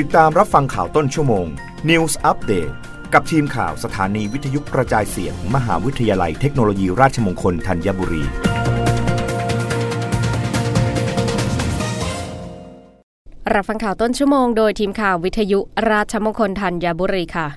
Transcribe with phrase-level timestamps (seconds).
[0.00, 1.46] ติดตามรับฟังข่าวต้นชั่วโมง
[1.90, 2.72] News Update
[3.12, 8.24] กับทีมข่าวสถานีวิทยุกระจายเสียง มหาวิทยาลัยเทคโนโลยีราชมงคลธัญบุรี
[13.54, 15.60] รับฟังข่าวต้นชั่วโมงโดยทีมข่าววิทยุ
[15.90, 17.48] ราชมงคลธัญบุรีค่ะ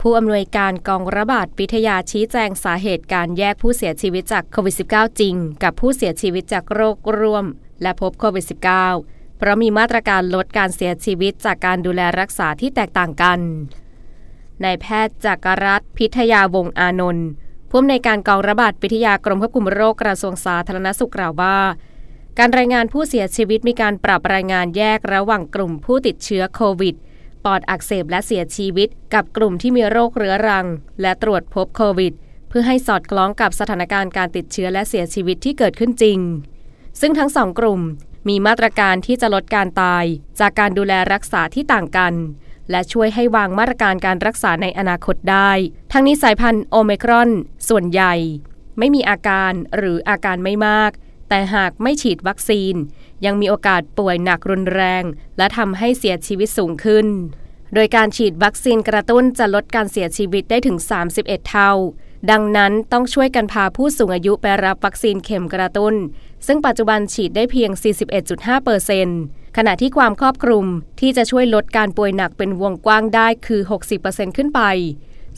[0.00, 7.46] ผู้อำนวยการกองระบาดวิทยาชี้แจงสาเหตุการแยกผู้เสียชีวิตจากโควิด -19 จริง กับผู้เสียชีวิตจากโรคร่วม
[7.82, 13.40] และพบโควิด -19 เพราะมีมาตรการลดการเสียชีวิตจากการดูแลรักษาที่แตกต่างกัน
[14.64, 17.28] นายแพทย์จากรรัฐพิทยาวงอานนท์
[17.70, 21.58] ผู้อำนวยการกองระบาดวิทยากรมควบคุมโรคกระทรวงสาธารณสุขกล่าวว่า
[22.38, 26.94] การรายงานผู้เสียชีวิตมีการปรับรายงานแยกระหว่างกลุ่มผู้ติดเชื้อโควิด
[27.44, 30.66] ปอดอักเสบและเสียชีวิต กับกลุ่มที่มีโรคเรื้อรัง
[31.00, 32.12] และตรวจพบโควิด
[32.48, 36.18] เพื่อให้สอดคล้องกับสถานการณ์การติดเชื้อและเสียชีวิตที่เกิดขึ้นจริง
[37.00, 37.80] ซึ่งทั้งสองกลุ่ม
[38.28, 40.04] มีมาตรการที่จะลดการตาย
[40.40, 42.14] จากการดูแลรักษาที่ต่างกัน
[42.70, 45.50] และช่วยให้วางมาตรการการรักษาในอนาคตได้
[45.92, 47.30] ทั้งนี้สายพันธุ์โอเมกรอน
[47.68, 48.14] ส่วนใหญ่
[48.78, 50.90] ไม่มีอาการหรืออาการไม่มาก
[51.28, 52.74] แต่หากไม่ฉีดวัคซีน
[53.24, 55.02] ยังมีโอกาสป่วยหนักรุนแรง
[55.38, 57.06] และทำให้เสียชีวิตสูงขึ้น
[57.74, 60.76] โดยการฉีดวัคซีนกระตุ้นจะลดการเสียชีวิตได้ถึง
[61.12, 61.72] 31 เท่า
[62.30, 65.94] ดังนั้นต้องช่วยกันพาผู้สูงอายุไปรับวัคซีนเข็มกระตุ้น
[66.46, 67.70] ซึ่งปัจจุบันฉีดได้เพียง
[68.18, 69.20] 41.5เปอร์เซ็นต์
[69.56, 70.66] ขณะที่ความครอบคลุม
[71.00, 73.60] ที่จะช่วยลดการป่วยหนักเป็นวงกว้างได้คือ
[73.98, 74.60] 60%ขึ้นไป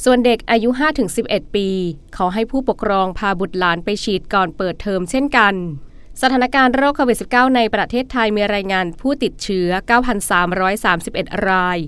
[0.05, 0.71] ส่วนเด็กอายุ
[1.13, 1.69] 5-11 ปี
[2.17, 5.55] ขอให้ผู้ปกครองพาบุตรหลานไปฉีดก่อนเปิดเทอมเช่นกัน
[6.25, 9.69] สถานการณ์โรคโควิด -19 ในประเทศไทยมีรายงานผู้ติดเชื้อ
[10.73, 11.79] 9,331 ราย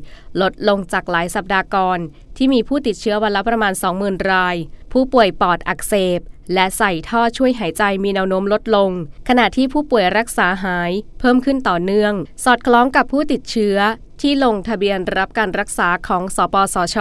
[0.40, 1.98] ลดลงจากหลายสัปดาห์ก่อน
[2.36, 4.56] ที่มีผู้ติดเชื้อวันละประมาณ 20,000 ราย
[4.92, 6.20] ผู้ป่วยปอดอักเสบ
[6.54, 8.90] และใส่ท่อช่วยหายใจมีแนวโน้มลดลง
[9.28, 12.12] ขณะที่ผู้ป่วยรักษาหาย เพิ่มขึ้นต่อเนื่อง
[12.44, 13.76] สอดคล้องกับผู้ติดเชื้อ
[14.20, 16.96] ที่ลงทะเบียนรับการรักษาของสปสช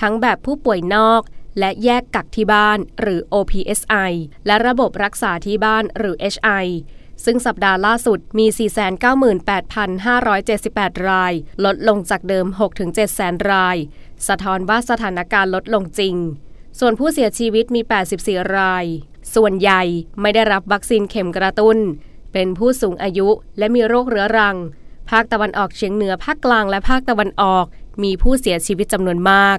[0.00, 1.22] ทั้งแบบผู้ป่วยนอก
[1.58, 4.12] และแยกกักที่บ้านหรือ OPSI
[4.46, 6.66] และระบบรักษาที่บ้านหรือ HI
[7.24, 8.46] ซึ่งสัปดาห์ล่าสุดมี
[10.16, 11.32] 498,578 ราย
[11.64, 12.46] ลดลงจากเดิม
[12.80, 13.76] 6-7แสนราย
[14.28, 16.16] สะท้อนว่าสถานการณ์ลดลงจริง
[16.78, 17.80] ส่วนผู้เสียชีวิตมี
[18.18, 18.84] 84 ราย
[19.34, 19.82] ส่วนใหญ่
[20.20, 21.78] ไม่ได้รับวัคซีนเข็มกระตุ้น
[22.32, 23.28] เป็นผู้สูงอายุ
[23.58, 24.56] และมีโรคเรื้อรัง
[25.10, 27.66] ภาคตะวันออกเฉียงเหนือ ภาคกลางและภาคตะวันออก
[28.02, 29.58] มีผู้เสียชีวิตจำนวนมาก